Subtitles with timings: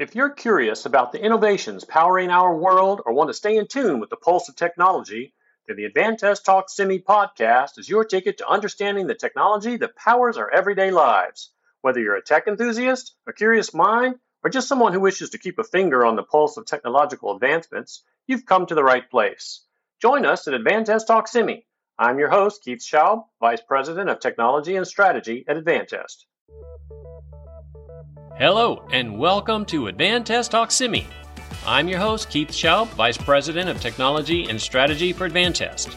[0.00, 4.00] If you're curious about the innovations powering our world or want to stay in tune
[4.00, 5.34] with the pulse of technology,
[5.68, 10.38] then the Advantest Talk Semi podcast is your ticket to understanding the technology that powers
[10.38, 11.52] our everyday lives.
[11.82, 15.58] Whether you're a tech enthusiast, a curious mind, or just someone who wishes to keep
[15.58, 19.66] a finger on the pulse of technological advancements, you've come to the right place.
[20.00, 21.66] Join us at Advantest Talk Semi.
[21.98, 26.24] I'm your host, Keith Schaub, Vice President of Technology and Strategy at Advantest.
[28.40, 31.06] Hello, and welcome to Advantest Talk Semi.
[31.66, 35.94] I'm your host, Keith Schaub, Vice President of Technology and Strategy for Advantest.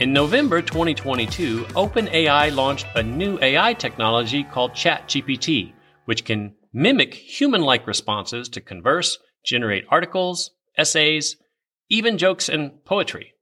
[0.00, 5.74] In November 2022, OpenAI launched a new AI technology called ChatGPT,
[6.06, 11.36] which can mimic human like responses to converse, generate articles, essays,
[11.90, 13.34] even jokes and poetry.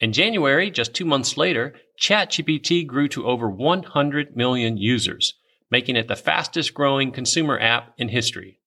[0.00, 5.32] In January, just two months later, ChatGPT grew to over 100 million users
[5.72, 8.60] making it the fastest growing consumer app in history.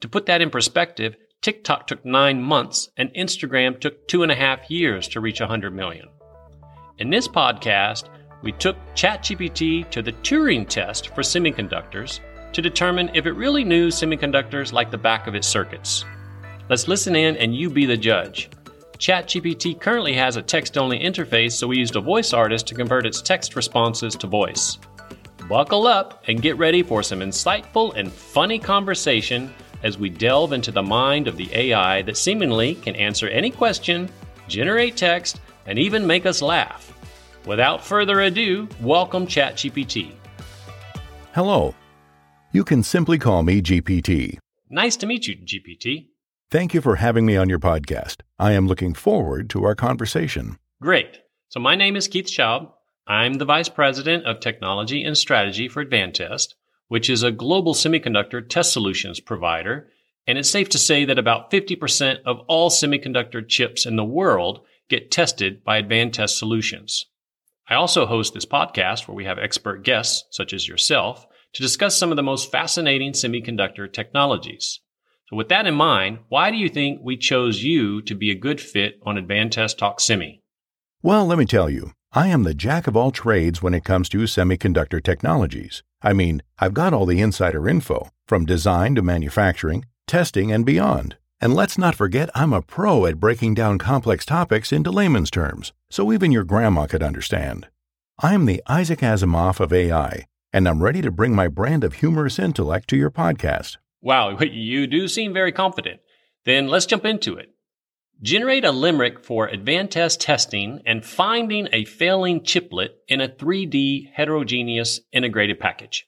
[0.00, 4.34] To put that in perspective, TikTok took nine months and Instagram took two and a
[4.34, 6.06] half years to reach 100 million.
[6.98, 8.10] In this podcast,
[8.42, 12.20] we took ChatGPT to the Turing test for semiconductors
[12.52, 16.04] to determine if it really knew semiconductors like the back of its circuits.
[16.68, 18.50] Let's listen in and you be the judge.
[18.98, 23.06] ChatGPT currently has a text only interface, so we used a voice artist to convert
[23.06, 24.78] its text responses to voice.
[25.48, 30.72] Buckle up and get ready for some insightful and funny conversation as we delve into
[30.72, 34.08] the mind of the AI that seemingly can answer any question,
[34.48, 36.98] generate text, and even make us laugh.
[37.44, 40.12] Without further ado, welcome ChatGPT.
[41.34, 41.74] Hello.
[42.52, 44.38] You can simply call me GPT.
[44.70, 46.06] Nice to meet you, GPT.
[46.50, 48.22] Thank you for having me on your podcast.
[48.38, 50.56] I am looking forward to our conversation.
[50.80, 51.18] Great.
[51.50, 52.70] So, my name is Keith Schaub.
[53.06, 56.54] I'm the Vice President of Technology and Strategy for Advantest,
[56.88, 59.90] which is a global semiconductor test solutions provider.
[60.26, 64.64] And it's safe to say that about 50% of all semiconductor chips in the world
[64.88, 67.04] get tested by Advantest Solutions.
[67.68, 71.98] I also host this podcast where we have expert guests, such as yourself, to discuss
[71.98, 74.80] some of the most fascinating semiconductor technologies.
[75.28, 78.34] So with that in mind, why do you think we chose you to be a
[78.34, 80.42] good fit on Advantest Talk Semi?
[81.02, 84.08] Well, let me tell you, I am the jack of all trades when it comes
[84.10, 85.82] to semiconductor technologies.
[86.00, 91.16] I mean, I've got all the insider info, from design to manufacturing, testing, and beyond.
[91.40, 95.72] And let's not forget, I'm a pro at breaking down complex topics into layman's terms,
[95.90, 97.66] so even your grandma could understand.
[98.20, 101.94] I am the Isaac Asimov of AI, and I'm ready to bring my brand of
[101.94, 103.78] humorous intellect to your podcast.
[104.00, 105.98] Wow, you do seem very confident.
[106.44, 107.53] Then let's jump into it.
[108.24, 115.00] Generate a limerick for Advantest testing and finding a failing chiplet in a 3D heterogeneous
[115.12, 116.06] integrated package.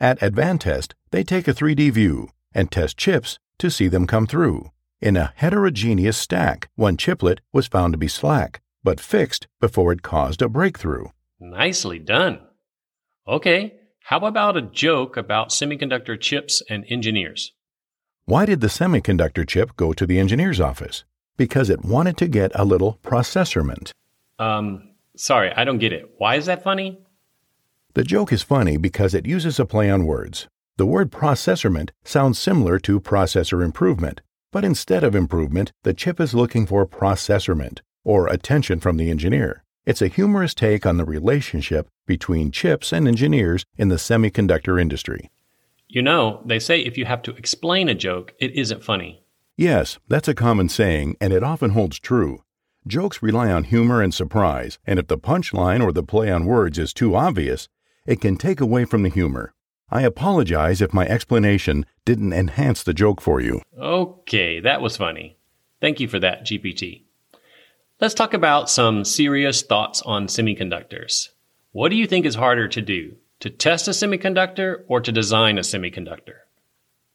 [0.00, 4.72] At Advantest, they take a 3D view and test chips to see them come through.
[5.00, 10.02] In a heterogeneous stack, one chiplet was found to be slack, but fixed before it
[10.02, 11.04] caused a breakthrough.
[11.38, 12.40] Nicely done.
[13.28, 17.52] Okay, how about a joke about semiconductor chips and engineers?
[18.24, 21.04] Why did the semiconductor chip go to the engineer's office?
[21.40, 23.92] Because it wanted to get a little processorment.
[24.38, 26.04] Um, sorry, I don't get it.
[26.18, 26.98] Why is that funny?
[27.94, 30.48] The joke is funny because it uses a play on words.
[30.76, 34.20] The word processorment sounds similar to processor improvement,
[34.52, 39.64] but instead of improvement, the chip is looking for processorment, or attention from the engineer.
[39.86, 45.30] It's a humorous take on the relationship between chips and engineers in the semiconductor industry.
[45.88, 49.19] You know, they say if you have to explain a joke, it isn't funny.
[49.60, 52.44] Yes, that's a common saying, and it often holds true.
[52.86, 56.78] Jokes rely on humor and surprise, and if the punchline or the play on words
[56.78, 57.68] is too obvious,
[58.06, 59.52] it can take away from the humor.
[59.90, 63.60] I apologize if my explanation didn't enhance the joke for you.
[63.78, 65.36] Okay, that was funny.
[65.78, 67.02] Thank you for that, GPT.
[68.00, 71.28] Let's talk about some serious thoughts on semiconductors.
[71.72, 75.58] What do you think is harder to do, to test a semiconductor or to design
[75.58, 76.36] a semiconductor?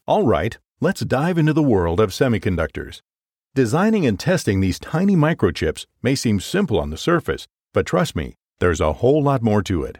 [0.08, 3.02] All right, Let's dive into the world of semiconductors.
[3.54, 8.36] Designing and testing these tiny microchips may seem simple on the surface, but trust me,
[8.60, 10.00] there's a whole lot more to it.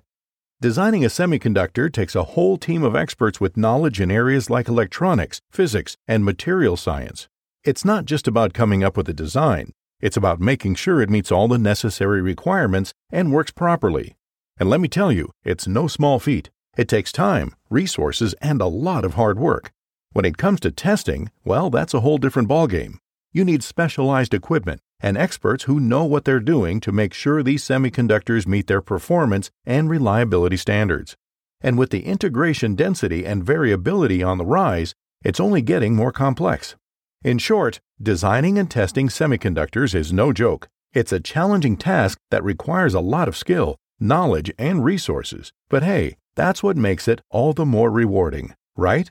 [0.60, 5.40] Designing a semiconductor takes a whole team of experts with knowledge in areas like electronics,
[5.50, 7.30] physics, and material science.
[7.64, 9.72] It's not just about coming up with a design,
[10.02, 14.18] it's about making sure it meets all the necessary requirements and works properly.
[14.60, 16.50] And let me tell you, it's no small feat.
[16.76, 19.72] It takes time, resources, and a lot of hard work.
[20.16, 23.00] When it comes to testing, well, that's a whole different ballgame.
[23.34, 27.66] You need specialized equipment and experts who know what they're doing to make sure these
[27.66, 31.18] semiconductors meet their performance and reliability standards.
[31.60, 34.96] And with the integration density and variability on the rise,
[35.26, 36.76] It's only getting more complex.
[37.24, 40.68] In short, designing and testing semiconductors is no joke.
[40.94, 45.52] It's a challenging task that requires a lot of skill, knowledge, and resources.
[45.68, 49.10] But hey, that's what makes it all the more rewarding, right?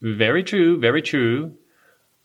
[0.00, 1.56] Very true, very true.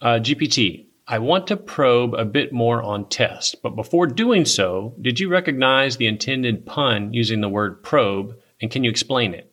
[0.01, 4.94] Uh, GPT, I want to probe a bit more on test, but before doing so,
[5.01, 9.51] did you recognize the intended pun using the word probe, and can you explain it?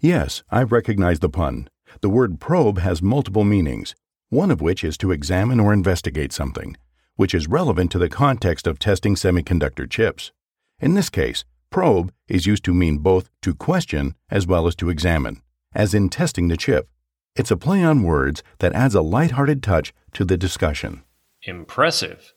[0.00, 1.68] Yes, I recognize the pun.
[2.00, 3.94] The word probe has multiple meanings,
[4.30, 6.76] one of which is to examine or investigate something,
[7.16, 10.32] which is relevant to the context of testing semiconductor chips.
[10.80, 14.90] In this case, probe is used to mean both to question as well as to
[14.90, 15.42] examine,
[15.74, 16.88] as in testing the chip.
[17.36, 21.02] It's a play on words that adds a light-hearted touch to the discussion.
[21.42, 22.32] Impressive.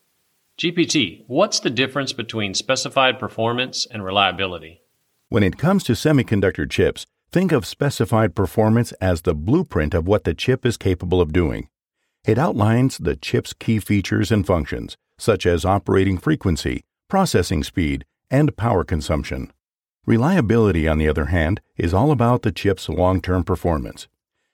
[0.58, 4.82] GPT, what's the difference between specified performance and reliability?
[5.30, 10.24] When it comes to semiconductor chips, think of specified performance as the blueprint of what
[10.24, 11.70] the chip is capable of doing.
[12.26, 18.58] It outlines the chip's key features and functions, such as operating frequency, processing speed, and
[18.58, 19.54] power consumption.
[20.08, 24.08] Reliability, on the other hand, is all about the chip's long term performance.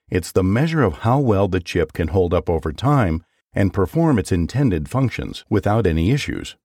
[0.10, 3.24] It's the measure of how well the chip can hold up over time
[3.54, 6.56] and perform its intended functions without any issues.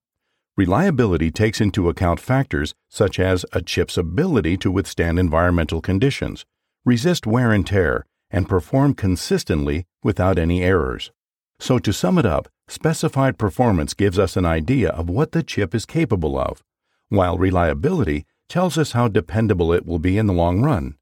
[0.56, 6.44] Reliability takes into account factors such as a chip's ability to withstand environmental conditions,
[6.84, 11.12] resist wear and tear, and perform consistently without any errors.
[11.60, 15.74] So, to sum it up, specified performance gives us an idea of what the chip
[15.74, 16.62] is capable of,
[17.08, 20.96] while reliability tells us how dependable it will be in the long run.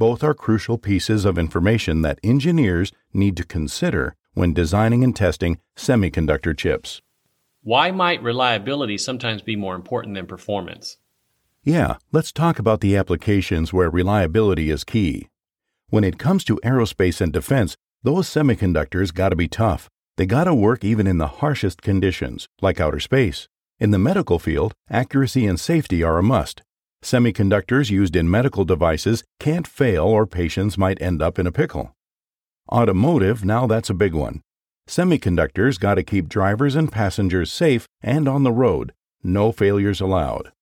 [0.00, 5.58] Both are crucial pieces of information that engineers need to consider when designing and testing
[5.76, 7.02] semiconductor chips.
[7.62, 10.96] Why might reliability sometimes be more important than performance?
[11.62, 15.28] Yeah, let's talk about the applications where reliability is key.
[15.90, 19.90] When it comes to aerospace and defense, those semiconductors gotta be tough.
[20.16, 23.48] They gotta work even in the harshest conditions, like outer space.
[23.78, 26.62] In the medical field, accuracy and safety are a must.
[27.02, 31.92] Semiconductors used in medical devices can't fail or patients might end up in a pickle.
[32.70, 34.42] Automotive, now that's a big one.
[34.86, 38.92] Semiconductors gotta keep drivers and passengers safe and on the road.
[39.22, 40.52] No failures allowed.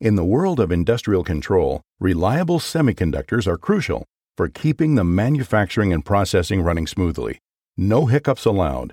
[0.00, 4.04] In the world of industrial control, reliable semiconductors are crucial
[4.36, 7.38] for keeping the manufacturing and processing running smoothly.
[7.76, 8.92] No hiccups allowed.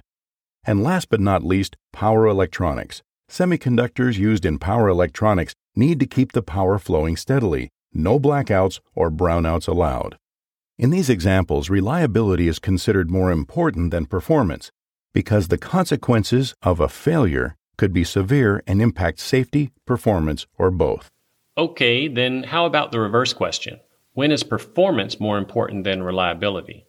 [0.63, 3.01] And last but not least, power electronics.
[3.29, 7.69] Semiconductors used in power electronics need to keep the power flowing steadily.
[7.93, 10.17] No blackouts or brownouts allowed.
[10.77, 14.71] In these examples, reliability is considered more important than performance
[15.13, 21.09] because the consequences of a failure could be severe and impact safety, performance, or both.
[21.57, 23.79] Okay, then how about the reverse question?
[24.13, 26.85] When is performance more important than reliability?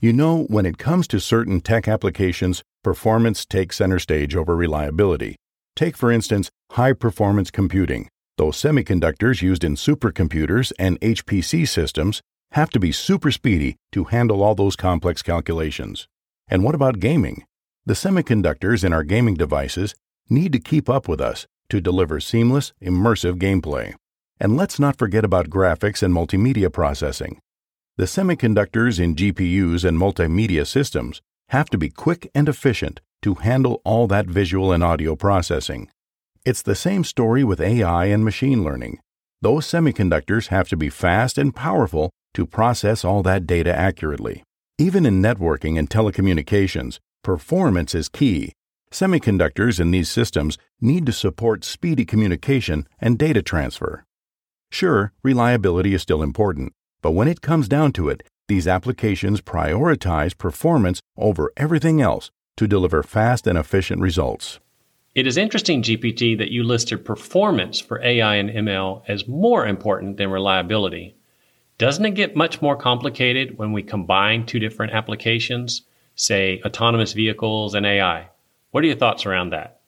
[0.00, 5.36] You know, when it comes to certain tech applications, performance takes center stage over reliability.
[5.76, 8.08] Take, for instance, high performance computing.
[8.38, 14.44] Those semiconductors used in supercomputers and HPC systems have to be super speedy to handle
[14.44, 16.06] all those complex calculations.
[16.46, 17.44] And what about gaming?
[17.84, 19.96] The semiconductors in our gaming devices
[20.30, 23.96] need to keep up with us to deliver seamless, immersive gameplay.
[24.38, 27.40] And let's not forget about graphics and multimedia processing.
[27.96, 33.82] The semiconductors in GPUs and multimedia systems have to be quick and efficient to handle
[33.84, 35.90] all that visual and audio processing.
[36.48, 39.00] It's the same story with AI and machine learning.
[39.42, 44.44] Those semiconductors have to be fast and powerful to process all that data accurately.
[44.78, 48.54] Even in networking and telecommunications, performance is key.
[48.90, 54.04] Semiconductors in these systems need to support speedy communication and data transfer.
[54.70, 60.34] Sure, reliability is still important, but when it comes down to it, these applications prioritize
[60.34, 64.60] performance over everything else to deliver fast and efficient results.
[65.18, 70.16] It is interesting, GPT, that you listed performance for AI and ML as more important
[70.16, 71.16] than reliability.
[71.76, 75.82] Doesn't it get much more complicated when we combine two different applications,
[76.14, 78.28] say autonomous vehicles and AI?
[78.70, 79.80] What are your thoughts around that?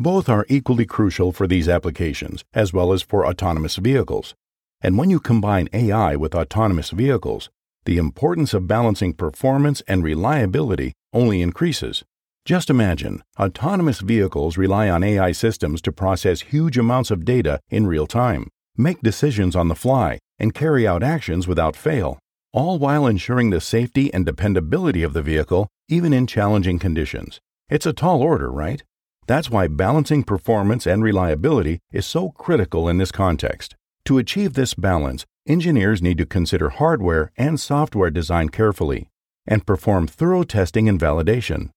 [0.00, 4.34] Both are equally crucial for these applications, as well as for autonomous vehicles.
[4.80, 7.50] And when you combine AI with autonomous vehicles,
[7.84, 12.02] the importance of balancing performance and reliability only increases.
[12.44, 17.86] Just imagine autonomous vehicles rely on AI systems to process huge amounts of data in
[17.86, 22.18] real time, make decisions on the fly, and carry out actions without fail,
[22.52, 27.38] all while ensuring the safety and dependability of the vehicle even in challenging conditions.
[27.70, 28.82] It's a tall order, right?
[29.28, 33.76] That's why balancing performance and reliability is so critical in this context.
[34.06, 39.08] To achieve this balance, engineers need to consider hardware and software design carefully.
[39.44, 41.70] and perform thorough testing and validation.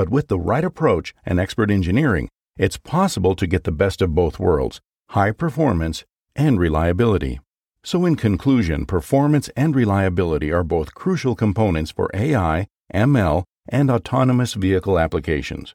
[0.00, 4.14] But with the right approach and expert engineering, it's possible to get the best of
[4.14, 4.80] both worlds
[5.10, 6.04] high performance
[6.34, 7.38] and reliability.
[7.84, 14.54] So, in conclusion, performance and reliability are both crucial components for AI, ML, and autonomous
[14.54, 15.74] vehicle applications.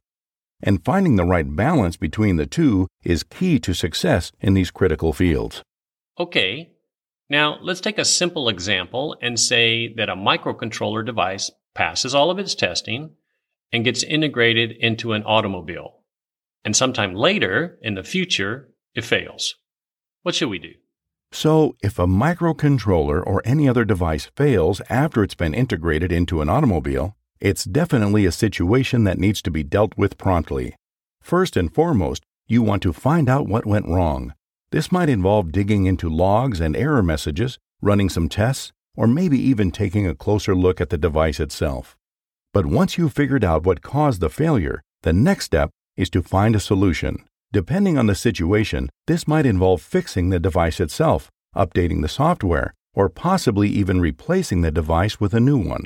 [0.60, 5.14] And finding the right balance between the two is key to success in these critical
[5.14, 5.62] fields.
[6.18, 6.72] Okay,
[7.30, 12.40] now let's take a simple example and say that a microcontroller device passes all of
[12.40, 13.12] its testing
[13.76, 16.00] and gets integrated into an automobile.
[16.64, 19.56] And sometime later in the future, it fails.
[20.24, 20.76] What should we do?
[21.34, 26.48] So, if a microcontroller or any other device fails after it's been integrated into an
[26.48, 30.76] automobile, it's definitely a situation that needs to be dealt with promptly.
[31.22, 34.34] First and foremost, you want to find out what went wrong.
[34.72, 39.70] This might involve digging into logs and error messages, running some tests, or maybe even
[39.70, 41.98] taking a closer look at the device itself.
[42.56, 46.56] But once you've figured out what caused the failure, the next step is to find
[46.56, 47.26] a solution.
[47.52, 53.10] Depending on the situation, this might involve fixing the device itself, updating the software, or
[53.10, 55.84] possibly even replacing the device with a new one.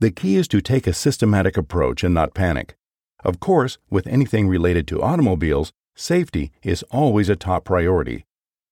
[0.00, 2.76] The key is to take a systematic approach and not panic.
[3.22, 8.24] Of course, with anything related to automobiles, safety is always a top priority.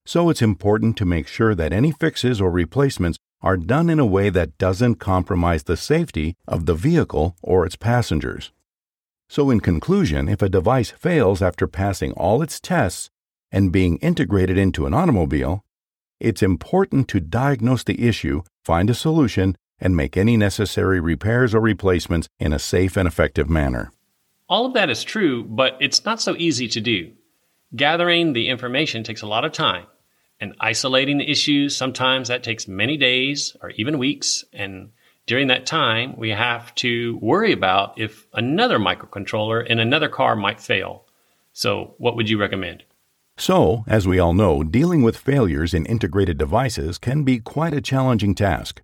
[0.03, 4.05] So it's important to make sure that any fixes or replacements are done in a
[4.05, 8.51] way that doesn't compromise the safety of the vehicle or its passengers.
[9.29, 13.09] So, in conclusion, if a device fails after passing all its tests
[13.51, 15.63] and being integrated into an automobile,
[16.19, 21.59] it's important to diagnose the issue, find a solution, and make any necessary repairs or
[21.59, 23.91] replacements in a safe and effective manner.
[24.47, 27.11] All of that is true, but it's not so easy to do.
[27.75, 29.85] Gathering the information takes a lot of time,
[30.39, 34.91] and isolating the issues, sometimes that takes many days or even weeks, and
[35.25, 40.61] during that time, we have to worry about if another microcontroller in another car might
[40.61, 41.05] fail.
[41.51, 42.83] So, what would you recommend?
[43.37, 47.81] So, as we all know, dealing with failures in integrated devices can be quite a
[47.81, 48.81] challenging task.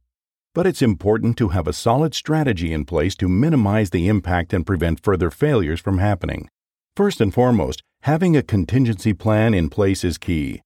[0.53, 4.65] But it's important to have a solid strategy in place to minimize the impact and
[4.65, 6.49] prevent further failures from happening.
[6.95, 10.61] First and foremost, having a contingency plan in place is key.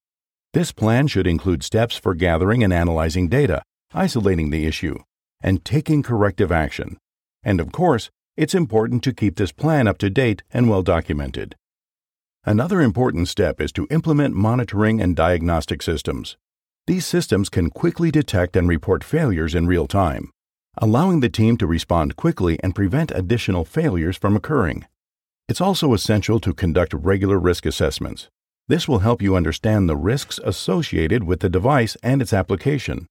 [0.56, 3.60] This plan should include steps for gathering and analyzing data,
[3.92, 4.96] isolating the issue,
[5.42, 6.96] and taking corrective action.
[7.42, 8.08] And of course,
[8.38, 11.56] it's important to keep this plan up to date and well documented.
[12.46, 16.38] Another important step is to implement monitoring and diagnostic systems.
[16.86, 20.30] These systems can quickly detect and report failures in real time,
[20.78, 24.86] allowing the team to respond quickly and prevent additional failures from occurring.
[25.50, 28.30] It's also essential to conduct regular risk assessments.
[28.68, 33.06] This will help you understand the risks associated with the device and its application,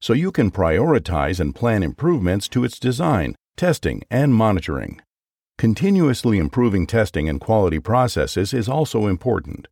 [0.00, 5.00] so you can prioritize and plan improvements to its design, testing, and monitoring.
[5.58, 9.68] Continuously improving testing and quality processes is also important.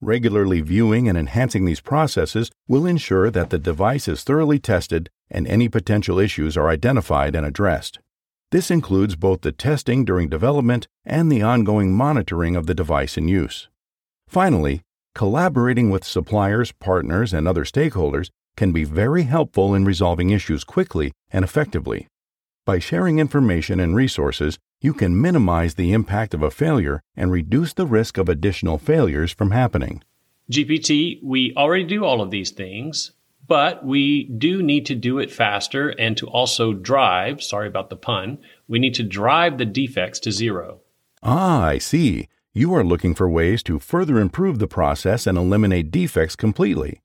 [0.00, 5.46] Regularly viewing and enhancing these processes will ensure that the device is thoroughly tested and
[5.46, 8.00] any potential issues are identified and addressed.
[8.50, 13.28] This includes both the testing during development and the ongoing monitoring of the device in
[13.28, 13.68] use.
[14.30, 14.80] Finally,
[15.12, 21.10] collaborating with suppliers, partners, and other stakeholders can be very helpful in resolving issues quickly
[21.32, 22.06] and effectively.
[22.64, 27.72] By sharing information and resources, you can minimize the impact of a failure and reduce
[27.72, 30.00] the risk of additional failures from happening.
[30.48, 33.10] GPT, we already do all of these things,
[33.48, 37.96] but we do need to do it faster and to also drive, sorry about the
[37.96, 40.82] pun, we need to drive the defects to zero.
[41.20, 42.28] Ah, I see.
[42.52, 47.00] You are looking for ways to further improve the process and eliminate defects completely.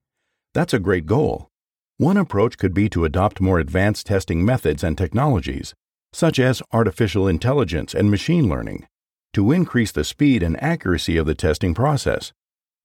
[0.55, 1.49] That's a great goal.
[1.97, 5.75] One approach could be to adopt more advanced testing methods and technologies,
[6.11, 8.87] such as artificial intelligence and machine learning,
[9.33, 12.33] to increase the speed and accuracy of the testing process.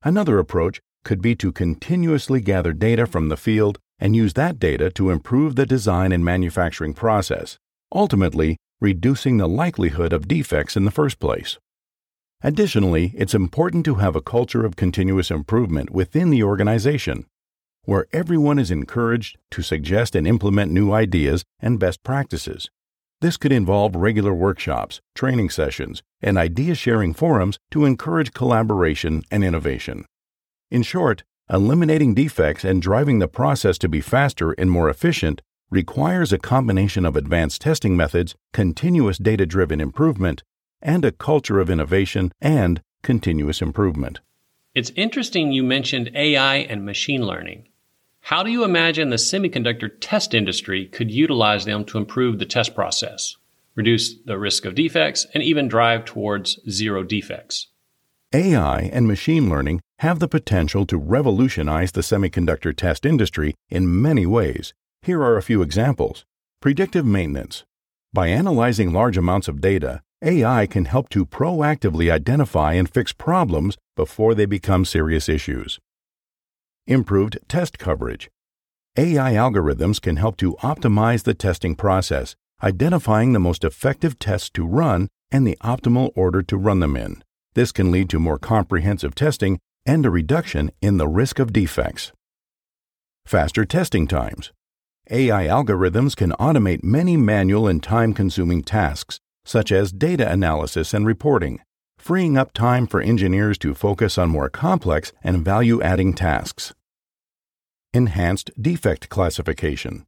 [0.02, 4.90] Another approach could be to continuously gather data from the field and use that data
[4.90, 7.56] to improve the design and manufacturing process,
[7.90, 11.58] ultimately, reducing the likelihood of defects in the first place.
[12.42, 17.26] Additionally, it's important to have a culture of continuous improvement within the organization,
[17.84, 22.70] where everyone is encouraged to suggest and implement new ideas and best practices.
[23.20, 29.44] This could involve regular workshops, training sessions, and idea sharing forums to encourage collaboration and
[29.44, 30.06] innovation.
[30.70, 36.32] In short, eliminating defects and driving the process to be faster and more efficient requires
[36.32, 40.42] a combination of advanced testing methods, continuous data driven improvement,
[40.82, 44.20] and a culture of innovation and continuous improvement.
[44.74, 47.68] It's interesting you mentioned AI and machine learning.
[48.20, 52.74] How do you imagine the semiconductor test industry could utilize them to improve the test
[52.74, 53.36] process,
[53.74, 57.68] reduce the risk of defects, and even drive towards zero defects?
[58.32, 64.24] AI and machine learning have the potential to revolutionize the semiconductor test industry in many
[64.24, 64.72] ways.
[65.02, 66.24] Here are a few examples.
[66.60, 67.64] Predictive maintenance.
[68.12, 73.78] By analyzing large amounts of data, AI can help to proactively identify and fix problems
[73.96, 75.78] before they become serious issues.
[76.86, 78.28] Improved test coverage.
[78.98, 84.66] AI algorithms can help to optimize the testing process, identifying the most effective tests to
[84.66, 87.22] run and the optimal order to run them in.
[87.54, 92.12] This can lead to more comprehensive testing and a reduction in the risk of defects.
[93.24, 94.52] Faster testing times.
[95.10, 101.06] AI algorithms can automate many manual and time consuming tasks, such as data analysis and
[101.06, 101.60] reporting,
[101.98, 106.72] freeing up time for engineers to focus on more complex and value adding tasks.
[107.92, 110.06] Enhanced defect classification.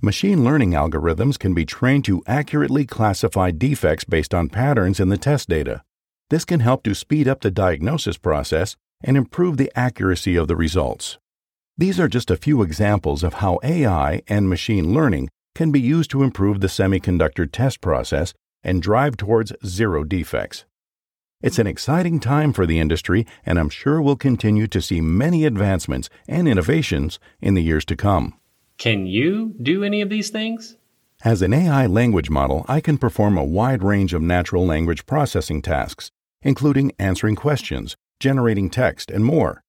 [0.00, 5.18] Machine learning algorithms can be trained to accurately classify defects based on patterns in the
[5.18, 5.82] test data.
[6.30, 10.56] This can help to speed up the diagnosis process and improve the accuracy of the
[10.56, 11.18] results.
[11.76, 16.10] These are just a few examples of how AI and machine learning can be used
[16.10, 20.64] to improve the semiconductor test process and drive towards zero defects.
[21.40, 25.44] It's an exciting time for the industry, and I'm sure we'll continue to see many
[25.44, 28.34] advancements and innovations in the years to come.
[28.76, 30.76] Can you do any of these things?
[31.24, 35.62] As an AI language model, I can perform a wide range of natural language processing
[35.62, 36.10] tasks,
[36.42, 39.62] including answering questions, generating text, and more.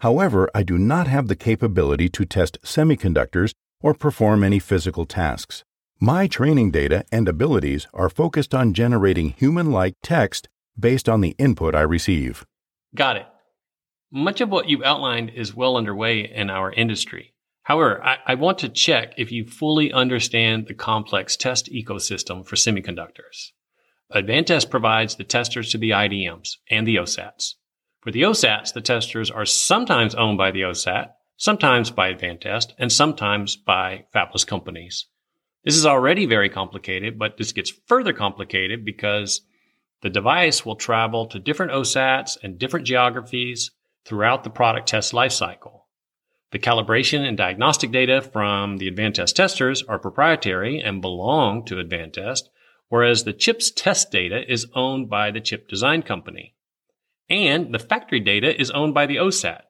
[0.00, 5.64] However, I do not have the capability to test semiconductors or perform any physical tasks.
[6.02, 11.36] My training data and abilities are focused on generating human like text based on the
[11.36, 12.46] input I receive.
[12.94, 13.26] Got it.
[14.10, 17.34] Much of what you've outlined is well underway in our industry.
[17.64, 22.56] However, I, I, want to check if you fully understand the complex test ecosystem for
[22.56, 23.50] semiconductors.
[24.10, 27.56] Advantest provides the testers to the IDMs and the OSATs.
[28.00, 32.90] For the OSATs, the testers are sometimes owned by the OSAT, sometimes by Advantest, and
[32.90, 35.04] sometimes by fabless companies.
[35.64, 39.42] This is already very complicated, but this gets further complicated because
[40.02, 43.70] the device will travel to different OSATs and different geographies
[44.06, 45.82] throughout the product test lifecycle.
[46.52, 52.44] The calibration and diagnostic data from the Advantest testers are proprietary and belong to Advantest,
[52.88, 56.54] whereas the chip's test data is owned by the chip design company.
[57.28, 59.60] And the factory data is owned by the OSAT.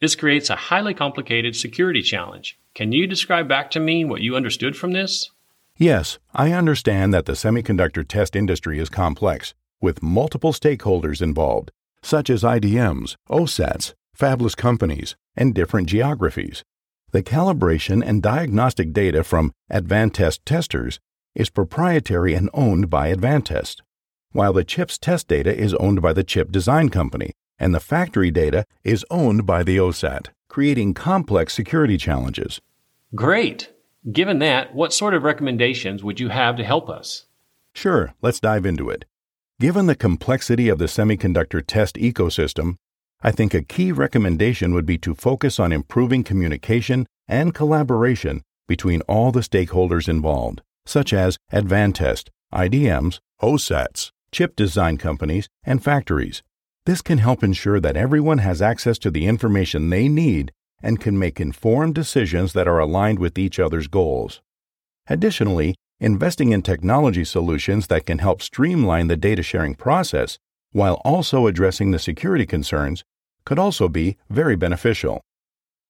[0.00, 2.58] This creates a highly complicated security challenge.
[2.74, 5.30] Can you describe back to me what you understood from this?
[5.78, 11.70] Yes, I understand that the semiconductor test industry is complex, with multiple stakeholders involved,
[12.02, 16.62] such as IDMs, OSATs, fabless companies, and different geographies.
[17.12, 21.00] The calibration and diagnostic data from Advantest testers
[21.34, 23.76] is proprietary and owned by Advantest,
[24.32, 28.30] while the chip's test data is owned by the chip design company, and the factory
[28.30, 32.60] data is owned by the OSAT, creating complex security challenges.
[33.14, 33.72] Great!
[34.12, 37.26] Given that, what sort of recommendations would you have to help us?
[37.74, 39.04] Sure, let's dive into it.
[39.58, 42.76] Given the complexity of the semiconductor test ecosystem,
[43.22, 49.00] I think a key recommendation would be to focus on improving communication and collaboration between
[49.02, 56.42] all the stakeholders involved, such as Advantest, IDMs, OSATs, chip design companies, and factories.
[56.86, 61.18] This can help ensure that everyone has access to the information they need and can
[61.18, 64.40] make informed decisions that are aligned with each other's goals.
[65.08, 70.38] Additionally, investing in technology solutions that can help streamline the data sharing process
[70.70, 73.02] while also addressing the security concerns
[73.44, 75.20] could also be very beneficial.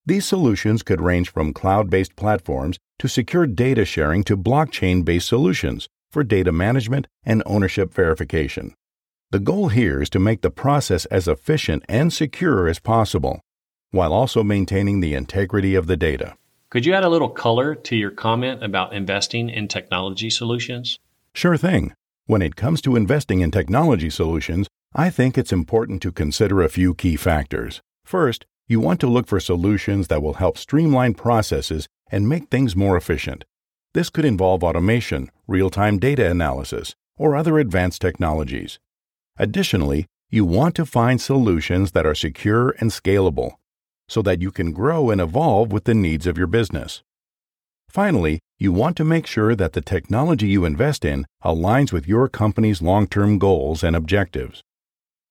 [0.06, 5.28] These solutions could range from cloud based platforms to secure data sharing to blockchain based
[5.28, 8.72] solutions for data management and ownership verification.
[9.32, 13.40] The goal here is to make the process as efficient and secure as possible
[13.90, 16.36] while also maintaining the integrity of the data.
[16.70, 20.98] Could you add a little color to your comment about investing in technology solutions?
[21.32, 21.92] Sure thing.
[22.26, 26.68] When it comes to investing in technology solutions, I think it's important to consider a
[26.68, 27.80] few key factors.
[28.04, 32.76] First, you want to look for solutions that will help streamline processes and make things
[32.76, 33.44] more efficient.
[33.92, 38.78] This could involve automation, real time data analysis, or other advanced technologies.
[39.38, 43.52] Additionally, you want to find solutions that are secure and scalable,
[44.08, 47.02] so that you can grow and evolve with the needs of your business.
[47.88, 52.28] Finally, you want to make sure that the technology you invest in aligns with your
[52.28, 54.62] company's long term goals and objectives.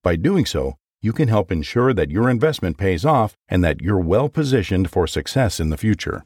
[0.03, 3.99] By doing so, you can help ensure that your investment pays off and that you're
[3.99, 6.25] well positioned for success in the future.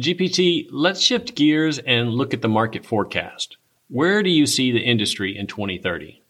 [0.00, 3.56] GPT, let's shift gears and look at the market forecast.
[3.88, 6.22] Where do you see the industry in 2030?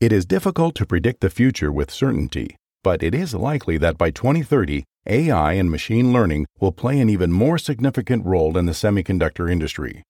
[0.00, 4.12] It is difficult to predict the future with certainty, but it is likely that by
[4.12, 9.50] 2030, AI and machine learning will play an even more significant role in the semiconductor
[9.50, 10.04] industry.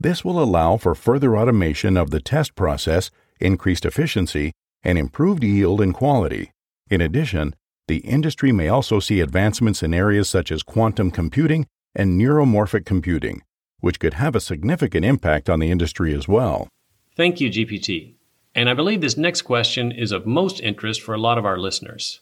[0.00, 4.50] This will allow for further automation of the test process, increased efficiency,
[4.82, 6.50] and improved yield and quality.
[6.90, 7.54] In addition,
[7.86, 13.42] the industry may also see advancements in areas such as quantum computing and neuromorphic computing,
[13.78, 16.66] which could have a significant impact on the industry as well.
[17.14, 18.13] Thank you, GPT.
[18.54, 21.58] And I believe this next question is of most interest for a lot of our
[21.58, 22.20] listeners.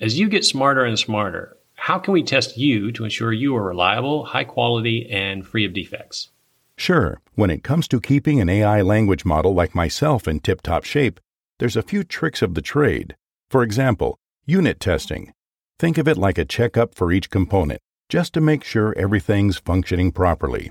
[0.00, 3.62] As you get smarter and smarter, how can we test you to ensure you are
[3.62, 6.28] reliable, high quality, and free of defects?
[6.76, 10.84] Sure, when it comes to keeping an AI language model like myself in tip top
[10.84, 11.20] shape,
[11.58, 13.16] there's a few tricks of the trade.
[13.48, 15.32] For example, unit testing.
[15.78, 20.12] Think of it like a checkup for each component, just to make sure everything's functioning
[20.12, 20.70] properly.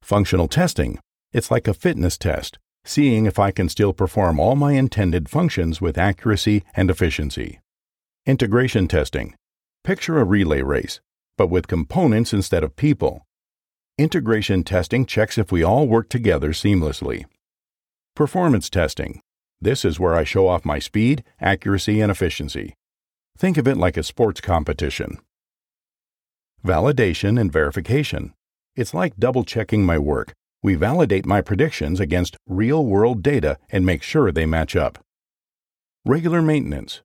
[0.00, 0.98] Functional testing.
[1.32, 5.80] It's like a fitness test, seeing if I can still perform all my intended functions
[5.80, 7.60] with accuracy and efficiency.
[8.26, 9.34] Integration testing.
[9.84, 11.00] Picture a relay race,
[11.36, 13.26] but with components instead of people.
[13.98, 17.24] Integration testing checks if we all work together seamlessly.
[18.14, 19.20] Performance testing.
[19.60, 22.74] This is where I show off my speed, accuracy, and efficiency.
[23.38, 25.18] Think of it like a sports competition.
[26.64, 28.34] Validation and verification.
[28.76, 30.32] It's like double checking my work.
[30.62, 35.04] We validate my predictions against real world data and make sure they match up.
[36.04, 37.02] Regular maintenance.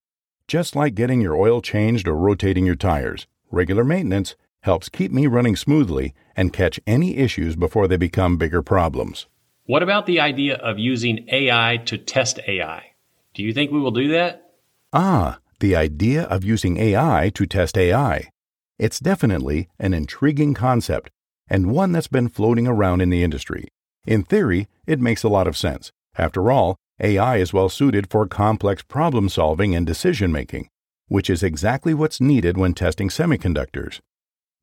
[0.47, 5.25] Just like getting your oil changed or rotating your tires, regular maintenance helps keep me
[5.25, 9.25] running smoothly and catch any issues before they become bigger problems.
[9.65, 12.91] What about the idea of using AI to test AI?
[13.33, 14.51] Do you think we will do that?
[14.93, 18.29] Ah, the idea of using AI to test AI.
[18.77, 21.09] It's definitely an intriguing concept
[21.49, 23.67] and one that's been floating around in the industry.
[24.05, 25.91] In theory, it makes a lot of sense.
[26.17, 30.69] After all, AI is well suited for complex problem solving and decision making,
[31.07, 33.99] which is exactly what's needed when testing semiconductors.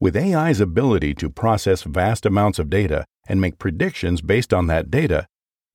[0.00, 4.90] With AI's ability to process vast amounts of data and make predictions based on that
[4.90, 5.26] data,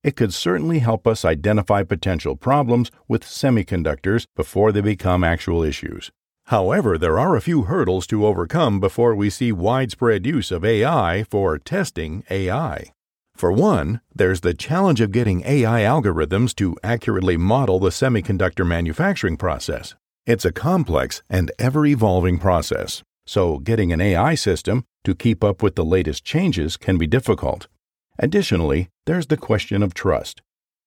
[0.04, 6.10] it could certainly help us identify potential problems with semiconductors before they become actual issues.
[6.50, 11.22] However, there are a few hurdles to overcome before we see widespread use of AI
[11.22, 12.92] for testing AI.
[13.36, 19.36] For one, there's the challenge of getting AI algorithms to accurately model the semiconductor manufacturing
[19.36, 19.94] process.
[20.26, 25.62] It's a complex and ever evolving process, so getting an AI system to keep up
[25.62, 27.68] with the latest changes can be difficult.
[28.18, 30.42] Additionally, there's the question of trust.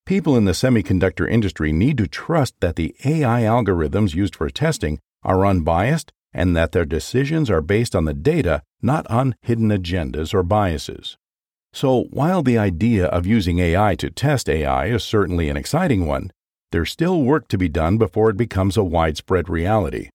[0.05, 4.99] People in the semiconductor industry need to trust that the AI algorithms used for testing
[5.23, 10.33] are unbiased and that their decisions are based on the data, not on hidden agendas
[10.33, 11.17] or biases.
[11.71, 16.31] So, while the idea of using AI to test AI is certainly an exciting one,
[16.71, 20.09] there's still work to be done before it becomes a widespread reality.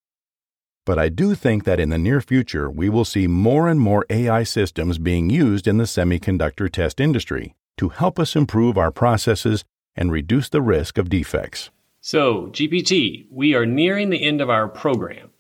[0.85, 4.07] But I do think that in the near future, we will see more and more
[4.09, 9.65] AI systems being used in the semiconductor test industry to help us improve our processes
[9.95, 11.71] and reduce the risk of defects.
[12.01, 15.31] So, GPT, we are nearing the end of our program.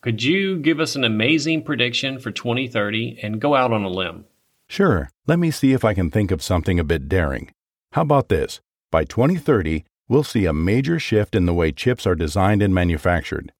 [0.00, 4.24] Could you give us an amazing prediction for 2030 and go out on a limb?
[4.68, 7.50] Sure, let me see if I can think of something a bit daring.
[7.92, 8.60] How about this?
[8.90, 13.52] By 2030, we'll see a major shift in the way chips are designed and manufactured.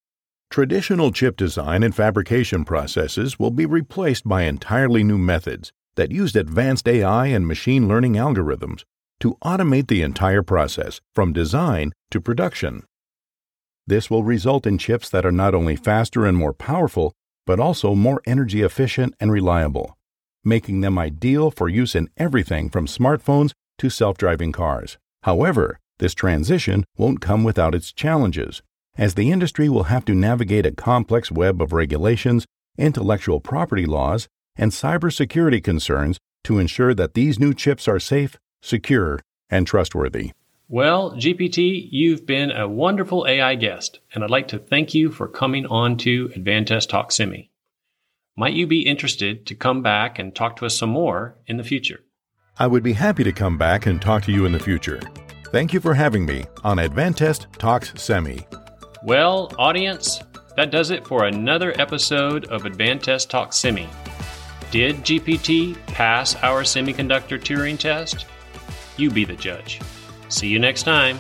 [0.50, 6.34] Traditional chip design and fabrication processes will be replaced by entirely new methods that use
[6.34, 8.84] advanced AI and machine learning algorithms
[9.20, 12.84] to automate the entire process from design to production.
[13.86, 17.12] This will result in chips that are not only faster and more powerful,
[17.46, 19.96] but also more energy efficient and reliable,
[20.44, 24.98] making them ideal for use in everything from smartphones to self driving cars.
[25.22, 28.62] However, this transition won't come without its challenges
[28.98, 32.44] as the industry will have to navigate a complex web of regulations,
[32.76, 34.26] intellectual property laws,
[34.56, 40.32] and cybersecurity concerns to ensure that these new chips are safe, secure, and trustworthy.
[40.68, 45.26] Well, GPT, you've been a wonderful AI guest, and I'd like to thank you for
[45.26, 47.50] coming on to Advantest Talk Semi.
[48.36, 51.64] Might you be interested to come back and talk to us some more in the
[51.64, 52.04] future?
[52.58, 55.00] I would be happy to come back and talk to you in the future.
[55.46, 58.46] Thank you for having me on Advantest Talks Semi.
[59.02, 60.20] Well, audience,
[60.56, 63.88] that does it for another episode of Advantest Talk Semi.
[64.70, 68.26] Did GPT pass our semiconductor Turing test?
[68.98, 69.80] You be the judge.
[70.28, 71.18] See you next time.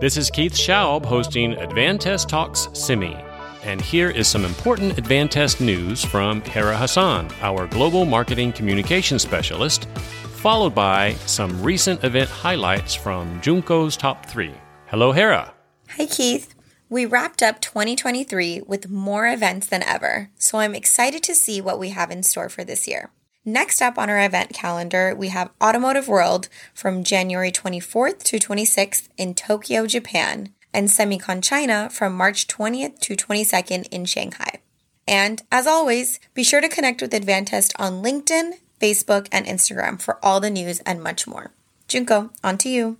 [0.00, 3.14] This is Keith Schaub hosting Advantest Talks Semi.
[3.62, 9.88] And here is some important Advantest news from Hera Hassan, our global marketing communication specialist,
[10.34, 14.52] followed by some recent event highlights from Junko's Top 3.
[14.88, 15.54] Hello, Hera.
[15.90, 16.53] Hi, Keith.
[16.94, 21.80] We wrapped up 2023 with more events than ever, so I'm excited to see what
[21.80, 23.10] we have in store for this year.
[23.44, 29.08] Next up on our event calendar, we have Automotive World from January 24th to 26th
[29.16, 34.60] in Tokyo, Japan, and Semicon China from March 20th to 22nd in Shanghai.
[35.08, 40.24] And as always, be sure to connect with Advantest on LinkedIn, Facebook, and Instagram for
[40.24, 41.50] all the news and much more.
[41.88, 42.98] Junko, on to you.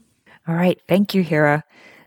[0.48, 0.80] All right.
[0.88, 1.62] Thank you, Hera.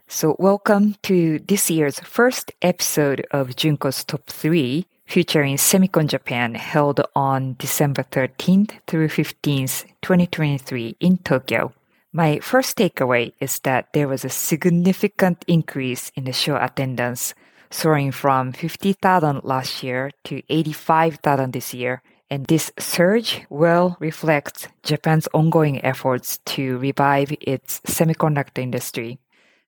[0.10, 7.02] So, welcome to this year's first episode of Junko's Top 3 featuring Semicon Japan held
[7.14, 11.74] on December 13th through 15th, 2023 in Tokyo.
[12.14, 17.34] My first takeaway is that there was a significant increase in the show attendance,
[17.70, 22.02] soaring from 50,000 last year to 85,000 this year.
[22.30, 29.20] And this surge well reflects Japan's ongoing efforts to revive its semiconductor industry.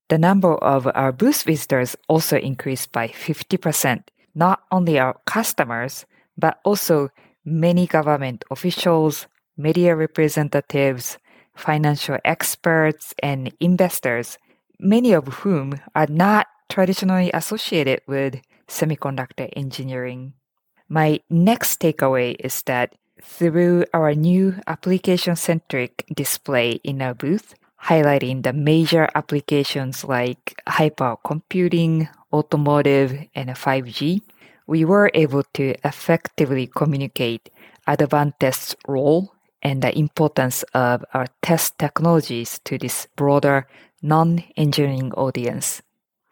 [0.10, 6.60] The number of our booth visitors also increased by 50%, not only our customers, but
[6.66, 7.10] also
[7.46, 11.20] many government officials, media representatives,
[11.56, 14.40] financial experts, and investors,
[14.80, 20.34] many of whom are not traditionally associated with semiconductor engineering.
[20.88, 28.44] My next takeaway is that through our new application centric display in our booth, highlighting
[28.44, 34.22] the major applications like hypercomputing, automotive, and 5G,
[34.68, 37.50] we were able to effectively communicate
[37.88, 43.68] Advantest's role and the importance of our test technologies to this broader
[44.02, 45.82] non-engineering audience.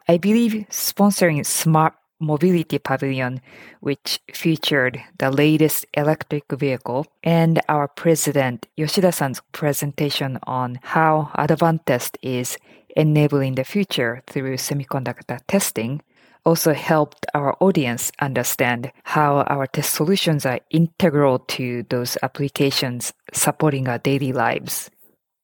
[0.06, 3.40] I believe sponsoring Smart Mobility Pavilion,
[3.80, 12.58] which featured the latest electric vehicle, and our president Yoshida-san's presentation on how Advantest is
[12.96, 16.00] enabling the future through semiconductor testing
[16.44, 23.86] also helped our audience understand how our test solutions are integral to those applications supporting
[23.86, 24.90] our daily lives.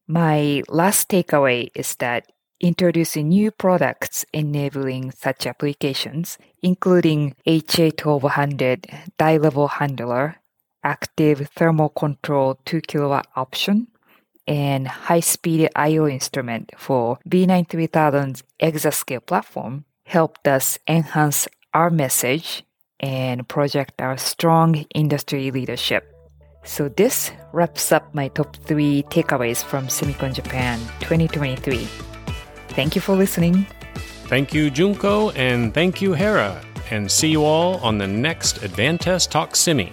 [0.06, 2.30] My last takeaway is that
[2.64, 10.36] introducing new products enabling such applications, including HA1200 die level handler,
[10.82, 13.88] active thermal control 2 kilowatt option,
[14.48, 22.64] and high speed I/O instrument for V93000's exascale platform helped us enhance our message
[22.98, 26.08] and project our strong industry leadership.
[26.64, 32.13] So this wraps up my top three takeaways from Semicon Japan 2023.
[32.74, 33.66] Thank you for listening.
[34.26, 36.60] Thank you, Junko, and thank you, Hera.
[36.90, 39.92] And see you all on the next Advantest Talk Semi.